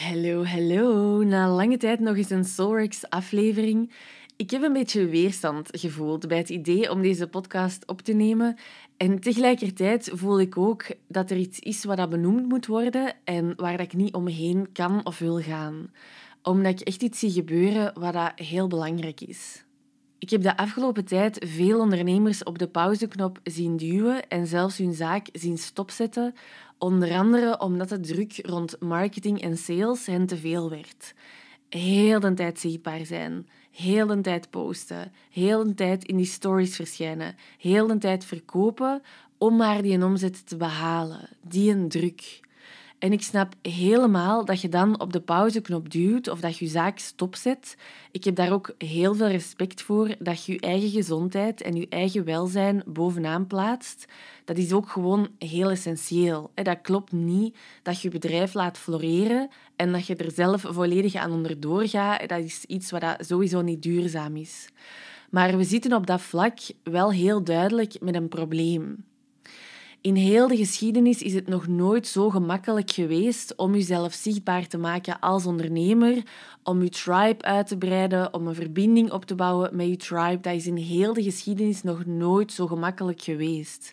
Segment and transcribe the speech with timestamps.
[0.00, 1.22] Hallo, hallo.
[1.22, 3.92] Na lange tijd nog eens een Soulworks aflevering.
[4.36, 8.56] Ik heb een beetje weerstand gevoeld bij het idee om deze podcast op te nemen.
[8.96, 13.52] En tegelijkertijd voel ik ook dat er iets is wat dat benoemd moet worden en
[13.56, 15.92] waar dat ik niet omheen kan of wil gaan.
[16.42, 19.64] Omdat ik echt iets zie gebeuren wat dat heel belangrijk is.
[20.20, 24.92] Ik heb de afgelopen tijd veel ondernemers op de pauzeknop zien duwen en zelfs hun
[24.92, 26.34] zaak zien stopzetten,
[26.78, 31.14] onder andere omdat de druk rond marketing en sales hen te veel werd.
[31.68, 36.76] Heel de tijd zichtbaar zijn, heel de tijd posten, heel de tijd in die stories
[36.76, 39.02] verschijnen, heel de tijd verkopen
[39.38, 42.40] om maar die omzet te behalen, die een druk.
[43.00, 46.98] En ik snap helemaal dat je dan op de pauzeknop duwt of dat je zaak
[46.98, 47.76] stopzet.
[48.10, 51.86] Ik heb daar ook heel veel respect voor dat je je eigen gezondheid en je
[51.88, 54.06] eigen welzijn bovenaan plaatst.
[54.44, 56.50] Dat is ook gewoon heel essentieel.
[56.54, 61.32] Dat klopt niet dat je bedrijf laat floreren en dat je er zelf volledig aan
[61.32, 62.28] onderdoor gaat.
[62.28, 64.68] Dat is iets wat sowieso niet duurzaam is.
[65.30, 69.04] Maar we zitten op dat vlak wel heel duidelijk met een probleem.
[70.02, 74.78] In heel de geschiedenis is het nog nooit zo gemakkelijk geweest om jezelf zichtbaar te
[74.78, 76.22] maken als ondernemer,
[76.62, 80.40] om je tribe uit te breiden, om een verbinding op te bouwen met je tribe.
[80.40, 83.92] Dat is in heel de geschiedenis nog nooit zo gemakkelijk geweest.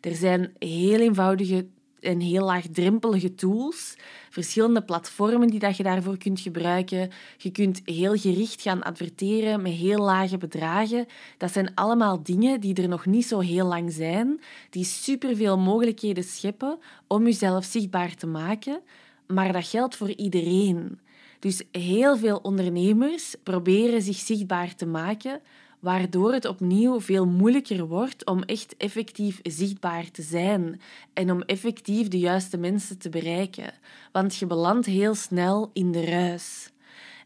[0.00, 1.66] Er zijn heel eenvoudige
[2.00, 3.96] en heel laagdrempelige tools,
[4.30, 7.10] verschillende platformen die dat je daarvoor kunt gebruiken.
[7.36, 11.06] Je kunt heel gericht gaan adverteren met heel lage bedragen.
[11.36, 16.24] Dat zijn allemaal dingen die er nog niet zo heel lang zijn, die superveel mogelijkheden
[16.24, 18.80] scheppen om jezelf zichtbaar te maken.
[19.26, 20.98] Maar dat geldt voor iedereen.
[21.38, 25.40] Dus heel veel ondernemers proberen zich zichtbaar te maken
[25.86, 30.80] waardoor het opnieuw veel moeilijker wordt om echt effectief zichtbaar te zijn
[31.12, 33.72] en om effectief de juiste mensen te bereiken.
[34.12, 36.72] Want je belandt heel snel in de ruis.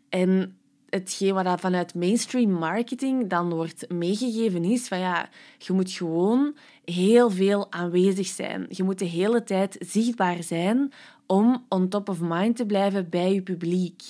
[0.08, 0.56] En
[0.88, 7.30] hetgeen wat vanuit mainstream marketing dan wordt meegegeven is van ja, je moet gewoon heel
[7.30, 8.66] veel aanwezig zijn.
[8.68, 10.92] Je moet de hele tijd zichtbaar zijn
[11.30, 14.02] om on top of mind te blijven bij je publiek.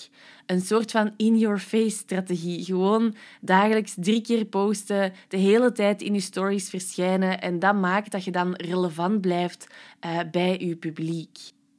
[0.46, 2.64] Een soort van in-your-face strategie.
[2.64, 8.12] Gewoon dagelijks drie keer posten, de hele tijd in je stories verschijnen en dat maakt
[8.12, 9.66] dat je dan relevant blijft
[10.06, 11.38] uh, bij je publiek.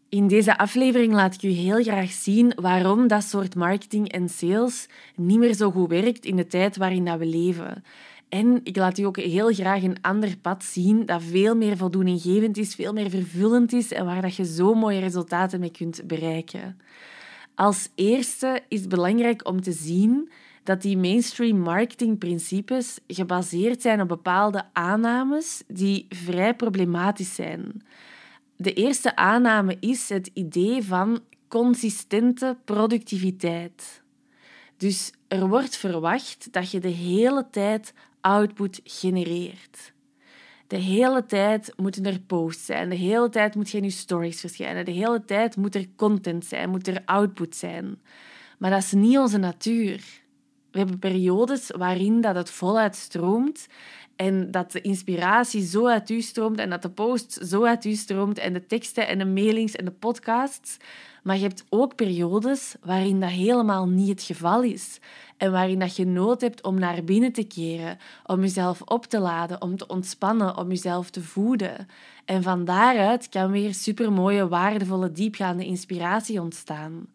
[0.09, 4.87] In deze aflevering laat ik u heel graag zien waarom dat soort marketing en sales
[5.15, 7.83] niet meer zo goed werkt in de tijd waarin dat we leven.
[8.31, 12.57] En ik laat u ook heel graag een ander pad zien dat veel meer voldoeninggevend
[12.57, 16.77] is, veel meer vervullend is en waar dat je zo mooie resultaten mee kunt bereiken.
[17.55, 20.29] Als eerste is het belangrijk om te zien
[20.63, 27.85] dat die mainstream marketingprincipes gebaseerd zijn op bepaalde aannames die vrij problematisch zijn.
[28.55, 34.01] De eerste aanname is het idee van consistente productiviteit.
[34.77, 39.93] Dus er wordt verwacht dat je de hele tijd output genereert.
[40.67, 44.85] De hele tijd moeten er posts zijn, de hele tijd moet je in stories verschijnen,
[44.85, 48.01] de hele tijd moet er content zijn, moet er output zijn.
[48.57, 50.21] Maar dat is niet onze natuur.
[50.71, 53.67] We hebben periodes waarin dat het voluit stroomt
[54.15, 57.93] en dat de inspiratie zo uit u stroomt en dat de post zo uit u
[57.93, 60.77] stroomt en de teksten en de mailings en de podcasts.
[61.23, 64.99] Maar je hebt ook periodes waarin dat helemaal niet het geval is.
[65.37, 69.19] En waarin dat je nood hebt om naar binnen te keren, om jezelf op te
[69.19, 71.87] laden, om te ontspannen, om jezelf te voeden.
[72.25, 77.07] En van daaruit kan weer supermooie, waardevolle, diepgaande inspiratie ontstaan.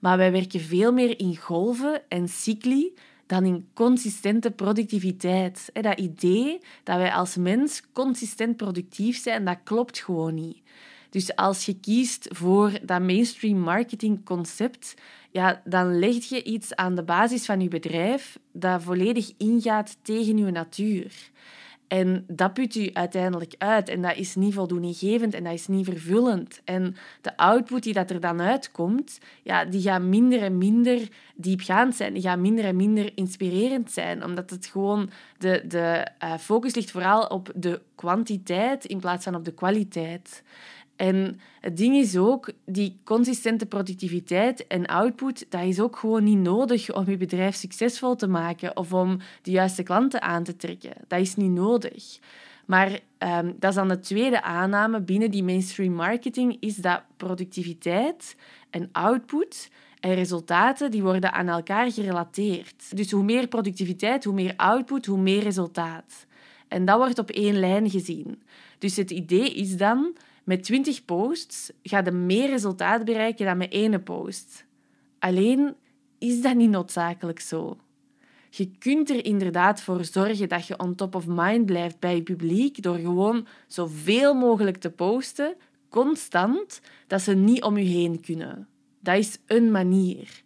[0.00, 2.94] Maar wij werken veel meer in golven en cycli
[3.26, 5.70] dan in consistente productiviteit.
[5.72, 10.62] Dat idee dat wij als mens consistent productief zijn, dat klopt gewoon niet.
[11.10, 14.94] Dus als je kiest voor dat mainstream marketing concept,
[15.30, 20.38] ja, dan leg je iets aan de basis van je bedrijf dat volledig ingaat tegen
[20.38, 21.30] je natuur.
[21.94, 23.88] En dat put u uiteindelijk uit.
[23.88, 26.60] En dat is niet voldoeninggevend en dat is niet vervullend.
[26.64, 31.94] En de output die dat er dan uitkomt, ja, die gaat minder en minder diepgaand
[31.96, 32.12] zijn.
[32.12, 34.24] Die gaat minder en minder inspirerend zijn.
[34.24, 35.10] Omdat het gewoon...
[35.38, 40.42] De, de uh, focus ligt vooral op de kwantiteit in plaats van op de kwaliteit.
[41.04, 46.38] En het ding is ook, die consistente productiviteit en output, dat is ook gewoon niet
[46.38, 50.92] nodig om je bedrijf succesvol te maken of om de juiste klanten aan te trekken.
[51.08, 52.18] Dat is niet nodig.
[52.66, 58.36] Maar um, dat is dan de tweede aanname binnen die mainstream marketing, is dat productiviteit
[58.70, 62.96] en output en resultaten die worden aan elkaar gerelateerd.
[62.96, 66.26] Dus hoe meer productiviteit, hoe meer output, hoe meer resultaat.
[66.68, 68.42] En dat wordt op één lijn gezien.
[68.78, 70.14] Dus het idee is dan
[70.44, 74.66] Met 20 posts ga je meer resultaat bereiken dan met één post.
[75.18, 75.74] Alleen
[76.18, 77.76] is dat niet noodzakelijk zo.
[78.50, 82.22] Je kunt er inderdaad voor zorgen dat je on top of mind blijft bij je
[82.22, 85.54] publiek door gewoon zoveel mogelijk te posten,
[85.88, 88.68] constant, dat ze niet om je heen kunnen.
[89.00, 90.42] Dat is een manier.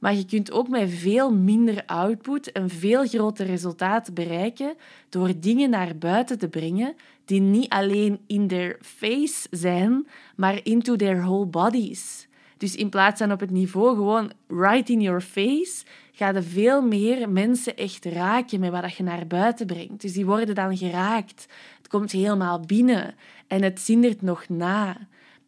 [0.00, 4.74] Maar je kunt ook met veel minder output een veel groter resultaat bereiken
[5.08, 6.94] door dingen naar buiten te brengen
[7.26, 10.06] die niet alleen in their face zijn,
[10.36, 12.28] maar into their whole bodies.
[12.56, 16.82] Dus in plaats van op het niveau gewoon right in your face, ga je veel
[16.82, 20.00] meer mensen echt raken met wat je naar buiten brengt.
[20.00, 21.46] Dus die worden dan geraakt.
[21.76, 23.14] Het komt helemaal binnen
[23.46, 24.96] en het zindert nog na.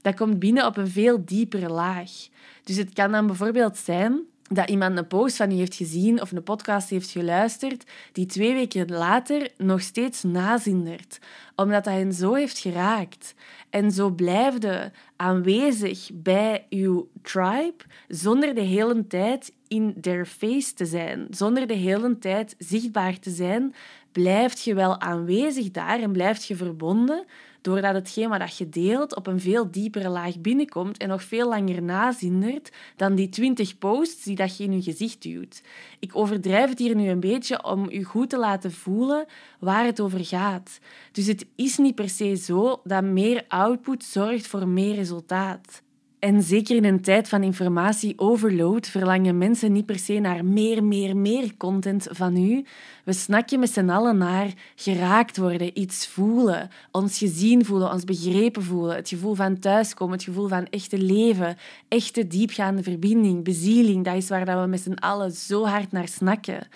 [0.03, 2.11] Dat komt binnen op een veel diepere laag.
[2.65, 6.33] Dus het kan dan bijvoorbeeld zijn dat iemand een post van je heeft gezien of
[6.33, 11.19] een podcast heeft geluisterd, die twee weken later nog steeds nazindert,
[11.57, 13.35] omdat dat hen zo heeft geraakt.
[13.71, 17.77] En zo blijfde aanwezig bij uw tribe,
[18.09, 23.31] zonder de hele tijd in their face te zijn, zonder de hele tijd zichtbaar te
[23.31, 23.75] zijn,
[24.13, 27.25] blijft je wel aanwezig daar en blijft je verbonden,
[27.69, 31.83] doordat hetgeen wat je deelt op een veel diepere laag binnenkomt en nog veel langer
[31.83, 35.63] nazindert dan die 20 posts die dat je in je gezicht duwt.
[35.99, 39.27] Ik overdrijf het hier nu een beetje om je goed te laten voelen
[39.59, 40.79] waar het over gaat.
[41.13, 45.83] Dus het is niet per se zo dat meer output zorgt voor meer resultaat.
[46.19, 51.17] En zeker in een tijd van informatie-overload verlangen mensen niet per se naar meer, meer,
[51.17, 52.65] meer content van u.
[53.05, 58.63] We snakken met z'n allen naar geraakt worden, iets voelen, ons gezien voelen, ons begrepen
[58.63, 61.57] voelen, het gevoel van thuiskomen, het gevoel van echte leven,
[61.89, 64.05] echte diepgaande verbinding, bezieling.
[64.05, 66.67] Dat is waar we met z'n allen zo hard naar snakken.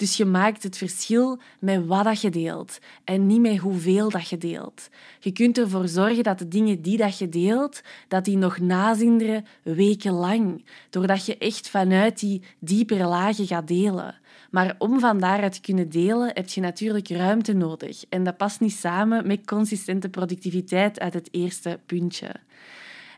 [0.00, 4.28] Dus je maakt het verschil met wat dat je deelt en niet met hoeveel dat
[4.28, 4.88] je deelt.
[5.18, 9.46] Je kunt ervoor zorgen dat de dingen die dat je deelt, dat die nog nazinderen
[9.62, 14.14] wekenlang, doordat je echt vanuit die diepere lagen gaat delen.
[14.50, 18.04] Maar om van daaruit te kunnen delen, heb je natuurlijk ruimte nodig.
[18.08, 22.34] En dat past niet samen met consistente productiviteit uit het eerste puntje.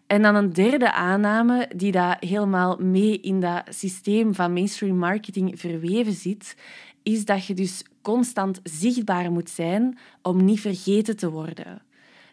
[0.06, 5.60] En dan een derde aanname die dat helemaal mee in dat systeem van mainstream marketing
[5.60, 6.56] verweven zit,
[7.02, 11.82] is dat je dus constant zichtbaar moet zijn om niet vergeten te worden.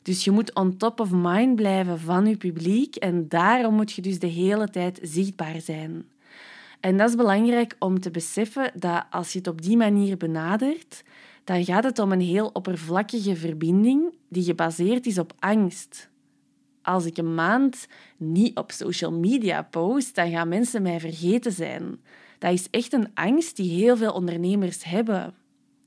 [0.01, 4.01] Dus je moet on top of mind blijven van je publiek en daarom moet je
[4.01, 6.05] dus de hele tijd zichtbaar zijn.
[6.79, 11.03] En dat is belangrijk om te beseffen dat als je het op die manier benadert,
[11.43, 16.09] dan gaat het om een heel oppervlakkige verbinding die gebaseerd is op angst
[16.89, 17.87] als ik een maand
[18.17, 21.99] niet op social media post, dan gaan mensen mij vergeten zijn.
[22.39, 25.33] Dat is echt een angst die heel veel ondernemers hebben.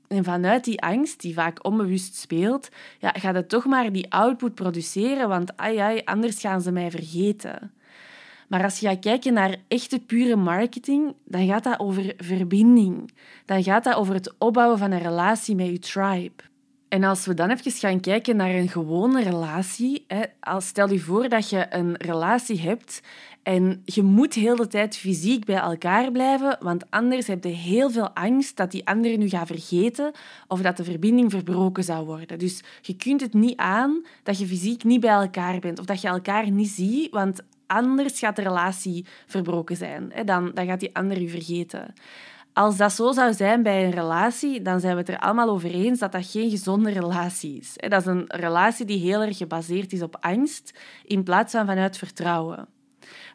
[0.07, 2.69] En vanuit die angst, die vaak onbewust speelt,
[2.99, 7.73] ja, gaat het toch maar die output produceren, want ai, anders gaan ze mij vergeten.
[8.47, 13.11] Maar als je gaat kijken naar echte pure marketing, dan gaat dat over verbinding.
[13.45, 16.52] Dan gaat dat over het opbouwen van een relatie met je tribe.
[16.93, 20.21] En als we dan even gaan kijken naar een gewone relatie, hè,
[20.59, 23.01] stel je voor dat je een relatie hebt
[23.43, 27.89] en je moet heel de tijd fysiek bij elkaar blijven, want anders heb je heel
[27.89, 30.11] veel angst dat die andere nu gaat vergeten
[30.47, 32.39] of dat de verbinding verbroken zou worden.
[32.39, 36.01] Dus je kunt het niet aan dat je fysiek niet bij elkaar bent of dat
[36.01, 40.11] je elkaar niet ziet, want anders gaat de relatie verbroken zijn.
[40.25, 41.93] Dan, dan gaat die ander je vergeten.
[42.53, 45.71] Als dat zo zou zijn bij een relatie, dan zijn we het er allemaal over
[45.71, 47.73] eens dat dat geen gezonde relatie is.
[47.75, 51.97] Dat is een relatie die heel erg gebaseerd is op angst in plaats van vanuit
[51.97, 52.67] vertrouwen.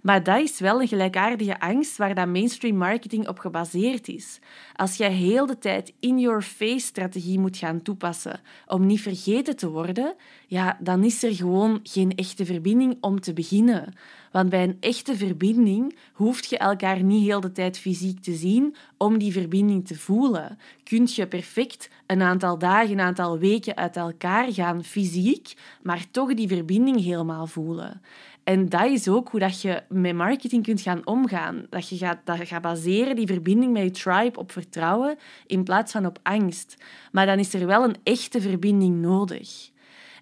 [0.03, 4.39] Maar dat is wel een gelijkaardige angst waar dat mainstream marketing op gebaseerd is.
[4.75, 10.15] Als jij heel de tijd in-your-face strategie moet gaan toepassen om niet vergeten te worden,
[10.47, 13.95] ja, dan is er gewoon geen echte verbinding om te beginnen.
[14.33, 18.75] Want bij een echte verbinding hoef je elkaar niet heel de tijd fysiek te zien
[18.97, 20.59] om die verbinding te voelen.
[20.83, 26.35] Kun je perfect een aantal dagen, een aantal weken uit elkaar gaan fysiek, maar toch
[26.35, 28.01] die verbinding helemaal voelen.
[28.49, 31.67] En dat is ook hoe dat je met marketing kunt gaan omgaan.
[31.71, 35.93] Dat je gaat, dat gaat baseren, die verbinding met je tribe, op vertrouwen in plaats
[35.93, 36.77] van op angst.
[37.13, 39.71] Maar dan is er wel een echte verbinding nodig.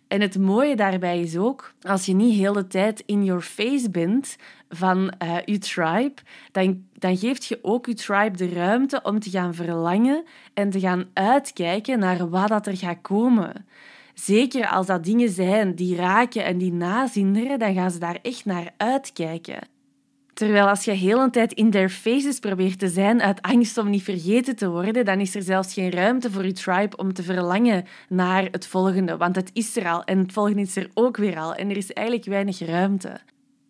[0.09, 3.91] En het mooie daarbij is ook, als je niet heel de tijd in your face
[3.91, 4.37] bent
[4.69, 6.15] van uh, je tribe,
[6.53, 10.81] dan, dan geeft je ook je tribe de ruimte om te gaan verlangen en te
[10.81, 13.67] gaan uitkijken naar wat dat er gaat komen.
[14.15, 18.45] Zeker als dat dingen zijn die raken en die nazinderen, dan gaan ze daar echt
[18.45, 19.59] naar uitkijken.
[20.37, 23.91] Terwijl als je heel een tijd in their faces probeert te zijn uit angst om
[23.91, 27.23] niet vergeten te worden, dan is er zelfs geen ruimte voor je tribe om te
[27.23, 29.17] verlangen naar het volgende.
[29.17, 31.55] Want het is er al en het volgende is er ook weer al.
[31.55, 33.21] En er is eigenlijk weinig ruimte.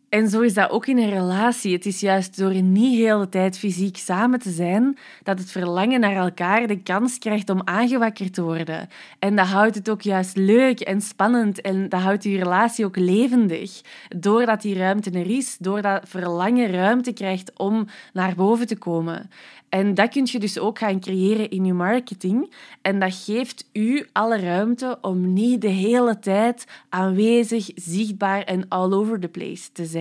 [0.08, 1.72] En zo is dat ook in een relatie.
[1.72, 6.00] Het is juist door niet heel de tijd fysiek samen te zijn dat het verlangen
[6.00, 8.88] naar elkaar de kans krijgt om aangewakkerd te worden.
[9.18, 12.96] En dat houdt het ook juist leuk en spannend en dat houdt je relatie ook
[12.96, 13.80] levendig.
[14.16, 19.30] Doordat die ruimte er is, doordat verlangen ruimte krijgt om naar boven te komen.
[19.68, 22.52] En dat kun je dus ook gaan creëren in je marketing.
[22.82, 28.92] En dat geeft u alle ruimte om niet de hele tijd aanwezig, zichtbaar en all
[28.92, 29.95] over the place te zijn.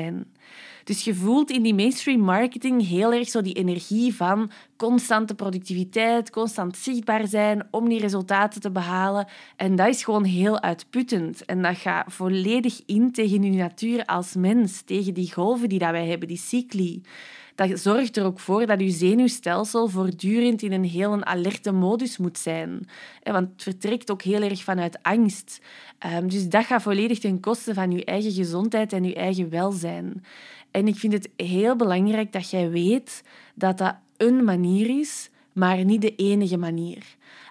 [0.86, 6.30] Dus je voelt in die mainstream marketing heel erg zo die energie van constante productiviteit,
[6.30, 9.28] constant zichtbaar zijn om die resultaten te behalen.
[9.56, 11.46] En dat is gewoon heel uitputtend.
[11.46, 15.92] En dat gaat volledig in tegen je natuur als mens, tegen die golven die dat
[15.92, 17.02] wij hebben, die cycli
[17.56, 22.38] dat zorgt er ook voor dat je zenuwstelsel voortdurend in een heel alerte modus moet
[22.38, 22.88] zijn.
[23.24, 25.62] Want het vertrekt ook heel erg vanuit angst.
[26.00, 30.24] Ehm, dus dat gaat volledig ten koste van je eigen gezondheid en je eigen welzijn.
[30.72, 33.24] En ik vind het heel belangrijk dat jij weet
[33.56, 37.04] dat dat een manier is, maar niet de enige manier.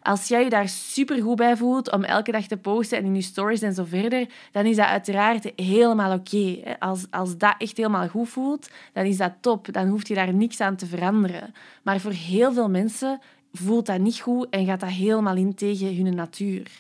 [0.02, 3.23] Als jij je daar supergoed bij voelt om elke dag te posten en in je
[3.23, 6.76] stories en zo verder, dan is dat uiteraard helemaal oké.
[6.78, 9.73] Als, als dat echt helemaal goed voelt, dan is dat top.
[9.73, 11.54] Dan hoef je daar niks aan te veranderen.
[11.82, 13.20] Maar voor heel veel mensen
[13.52, 16.70] voelt dat niet goed en gaat dat helemaal in tegen hun natuur.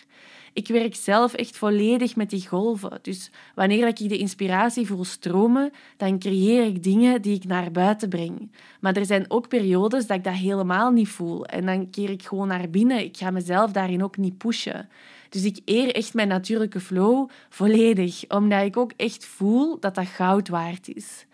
[0.54, 2.98] Ik werk zelf echt volledig met die golven.
[3.02, 8.08] Dus wanneer ik de inspiratie voel stromen, dan creëer ik dingen die ik naar buiten
[8.08, 8.50] breng.
[8.80, 11.46] Maar er zijn ook periodes dat ik dat helemaal niet voel.
[11.46, 12.98] En dan keer ik gewoon naar binnen.
[12.98, 14.88] Ik ga mezelf daarin ook niet pushen.
[15.28, 20.06] Dus ik eer echt mijn natuurlijke flow volledig, omdat ik ook echt voel dat dat
[20.06, 21.26] goud waard is.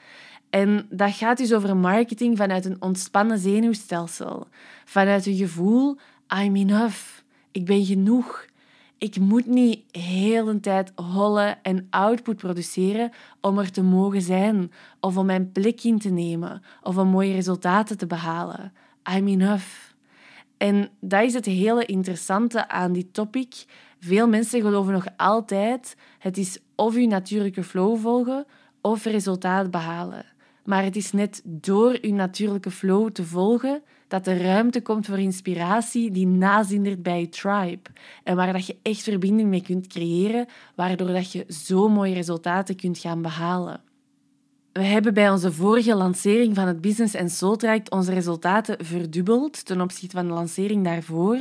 [0.50, 4.46] En dat gaat dus over marketing vanuit een ontspannen zenuwstelsel.
[4.84, 5.96] Vanuit een gevoel,
[6.42, 6.98] I'm enough.
[7.52, 8.48] Ik ben genoeg.
[9.00, 14.72] Ik moet niet heel de tijd hollen en output produceren om er te mogen zijn,
[15.00, 18.72] of om mijn plek in te nemen, of om mooie resultaten te behalen.
[19.16, 19.66] I'm enough.
[20.56, 23.64] En dat is het hele interessante aan die topic.
[24.00, 28.46] Veel mensen geloven nog altijd: het is of je natuurlijke flow volgen
[28.80, 30.24] of resultaat behalen.
[30.64, 35.18] Maar het is net door je natuurlijke flow te volgen dat er ruimte komt voor
[35.18, 37.90] inspiratie die nazindert bij je tribe.
[38.24, 42.76] En waar dat je echt verbinding mee kunt creëren, waardoor dat je zo mooie resultaten
[42.76, 43.80] kunt gaan behalen.
[44.72, 49.80] We hebben bij onze vorige lancering van het Business Soul Traject onze resultaten verdubbeld ten
[49.80, 51.38] opzichte van de lancering daarvoor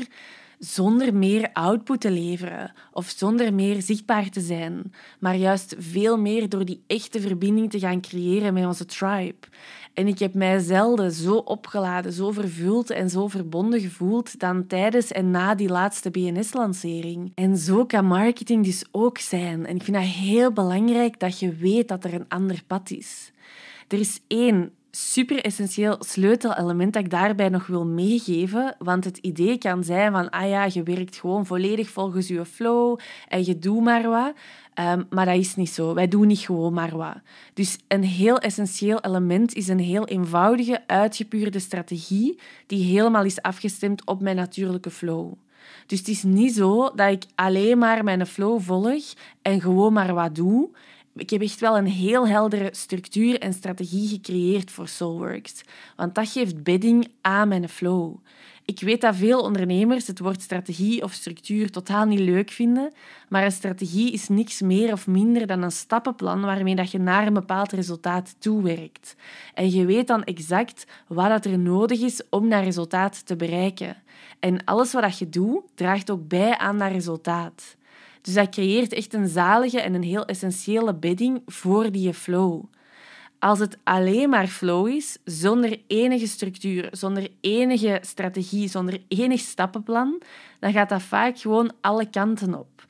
[0.60, 6.50] zonder meer output te leveren of zonder meer zichtbaar te zijn, maar juist veel meer
[6.50, 9.48] door die echte verbinding te gaan creëren met onze tribe.
[9.94, 15.12] En ik heb mij zelden zo opgeladen, zo vervuld en zo verbonden gevoeld dan tijdens
[15.12, 17.32] en na die laatste BNS-lancering.
[17.36, 19.66] En zo kan marketing dus ook zijn.
[19.66, 23.32] En ik vind het heel belangrijk dat je weet dat er een ander pad is.
[23.88, 28.75] Er is één super essentieel sleutelelement dat ik daarbij nog wil meegeven.
[28.77, 33.00] Want het idee kan zijn van, ah ja, je werkt gewoon volledig volgens je flow
[33.27, 34.34] en je doet maar wat.
[34.74, 35.93] Ehm, maar dat is niet zo.
[35.93, 37.17] Wij doen niet gewoon maar wat.
[37.53, 44.05] Dus een heel essentieel element is een heel eenvoudige, uitgepuurde strategie die helemaal is afgestemd
[44.05, 45.34] op mijn natuurlijke flow.
[45.86, 50.13] Dus het is niet zo dat ik alleen maar mijn flow volg en gewoon maar
[50.13, 50.69] wat doe
[51.16, 55.62] ik heb echt wel een heel heldere structuur en strategie gecreëerd voor Soulworks.
[55.96, 58.16] Want dat geeft bedding aan mijn flow.
[58.70, 62.94] Ik weet dat veel ondernemers het woord strategie of structuur totaal niet leuk vinden,
[63.30, 67.28] maar een strategie is niks meer of minder dan een stappenplan waarmee dat je naar
[67.28, 69.16] een bepaald resultaat toewerkt.
[69.54, 73.98] En je weet dan exact wat er nodig is om dat resultaat te bereiken.
[74.39, 77.78] En alles wat je doet, draagt ook bij aan dat resultaat.
[78.22, 82.64] Dus dat creëert echt een zalige en een heel essentiële bedding voor die flow.
[83.40, 90.22] Als het alleen maar flow is, zonder enige structuur, zonder enige strategie, zonder enig stappenplan,
[90.60, 92.88] dan gaat dat vaak gewoon alle kanten op.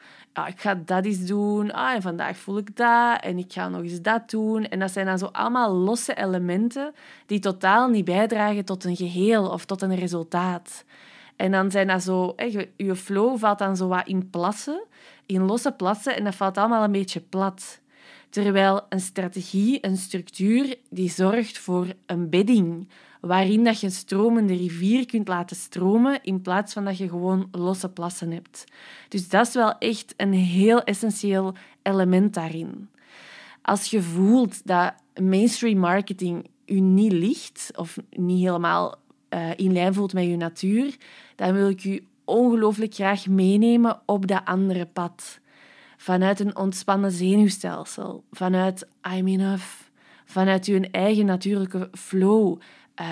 [0.48, 3.82] Ik ga dat eens doen, ah, en vandaag voel ik dat, en ik ga nog
[3.82, 4.68] eens dat doen.
[4.68, 6.94] En dat zijn dan zo allemaal losse elementen
[7.26, 10.84] die totaal niet bijdragen tot een geheel of tot een resultaat.
[11.36, 12.36] En dan zijn dat zo,
[12.76, 14.84] je flow valt dan zo wat in plassen
[15.30, 17.80] in losse plassen en dat valt allemaal een beetje plat.
[18.30, 22.88] Terwijl een strategie, een structuur, die zorgt voor een bedding,
[23.22, 27.48] waarin dat je een stromende rivier kunt laten stromen in plaats van dat je gewoon
[27.52, 28.64] losse plassen hebt.
[29.08, 32.90] Dus dat is wel echt een heel essentieel element daarin.
[33.62, 38.96] Als je voelt dat mainstream marketing u niet ligt of niet helemaal
[39.30, 40.96] uh, in lijn voelt met uw natuur,
[41.36, 45.40] dan wil ik u ongelooflijk graag meenemen op dat andere pad.
[45.98, 49.66] Vanuit een ontspannen zenuwstelsel, vanuit I'm enough,
[50.26, 52.60] vanuit uw eigen natuurlijke flow,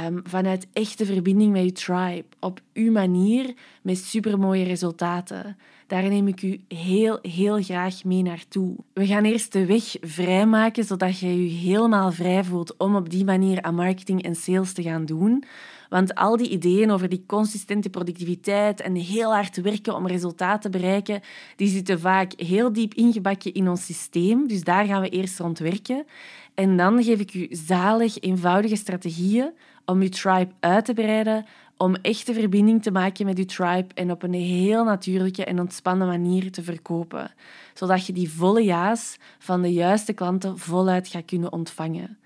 [0.05, 5.57] um, vanuit echte verbinding met je tribe, op uw manier, met supermooie resultaten.
[5.87, 8.75] Daar neem ik u heel, heel graag mee naartoe.
[8.93, 13.25] We gaan eerst de weg vrijmaken, zodat je je helemaal vrij voelt om op die
[13.25, 15.43] manier aan marketing en sales te gaan doen.
[15.89, 20.77] Want al die ideeën over die consistente productiviteit en heel hard werken om resultaten te
[20.77, 21.21] bereiken,
[21.55, 24.47] die zitten vaak heel diep ingebakken in ons systeem.
[24.47, 26.05] Dus daar gaan we eerst rond werken.
[26.53, 29.51] En dan geef ik u zalig, eenvoudige strategieën
[29.85, 31.45] om je tribe uit te breiden,
[31.77, 36.07] om echte verbinding te maken met je tribe en op een heel natuurlijke en ontspannen
[36.07, 37.31] manier te verkopen,
[37.73, 42.17] zodat je die volle ja's van de juiste klanten voluit gaat kunnen ontvangen.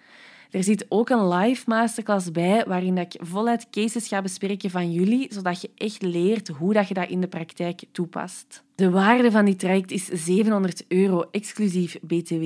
[0.51, 5.27] Er zit ook een live masterclass bij waarin ik voluit cases ga bespreken van jullie,
[5.33, 8.63] zodat je echt leert hoe dat je dat in de praktijk toepast.
[8.75, 12.43] De waarde van die traject is 700 euro exclusief BTW.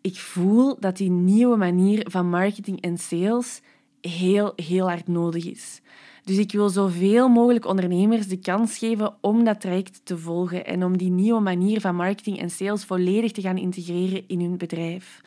[0.00, 3.60] Ik voel dat die nieuwe manier van marketing en sales
[4.00, 5.80] heel, heel hard nodig is.
[6.24, 10.84] Dus ik wil zoveel mogelijk ondernemers de kans geven om dat traject te volgen en
[10.84, 15.20] om die nieuwe manier van marketing en sales volledig te gaan integreren in hun bedrijf.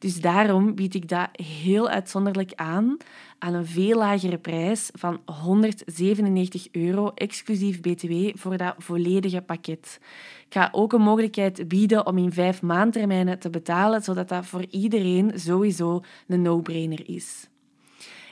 [0.00, 2.96] Dus daarom bied ik dat heel uitzonderlijk aan
[3.38, 9.98] aan een veel lagere prijs van 197 euro exclusief BTW voor dat volledige pakket.
[10.46, 14.64] Ik ga ook een mogelijkheid bieden om in vijf maandtermijnen te betalen, zodat dat voor
[14.70, 17.48] iedereen sowieso een no-brainer is.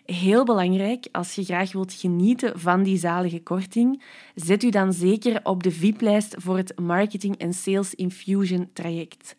[0.04, 4.02] Heel belangrijk, als je graag wilt genieten van die zalige korting,
[4.34, 9.36] zet u dan zeker op de VIP-lijst voor het Marketing en Sales Infusion traject.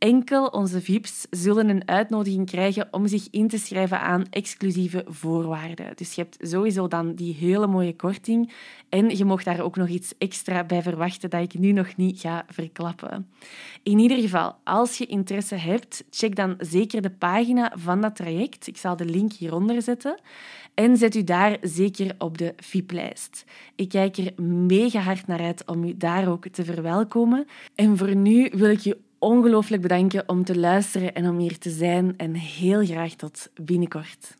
[0.00, 5.92] Enkel onze VIP's zullen een uitnodiging krijgen om zich in te schrijven aan exclusieve voorwaarden.
[5.94, 8.52] Dus je hebt sowieso dan die hele mooie korting
[8.88, 12.20] en je mocht daar ook nog iets extra bij verwachten dat ik nu nog niet
[12.20, 13.30] ga verklappen.
[13.82, 18.66] In ieder geval, als je interesse hebt, check dan zeker de pagina van dat traject.
[18.66, 20.20] Ik zal de link hieronder zetten.
[20.74, 23.44] En zet u daar zeker op de VIP-lijst.
[23.74, 27.46] Ik kijk er mega hard naar uit om u daar ook te verwelkomen.
[27.74, 31.70] En voor nu wil ik je ongelooflijk bedanken om te luisteren en om hier te
[31.70, 32.14] zijn.
[32.16, 34.38] En heel graag tot binnenkort.